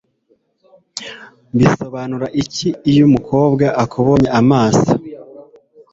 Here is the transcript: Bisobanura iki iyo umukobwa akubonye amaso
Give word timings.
Bisobanura 1.57 2.27
iki 2.41 2.69
iyo 2.91 3.03
umukobwa 3.09 3.65
akubonye 3.83 4.29
amaso 4.41 4.91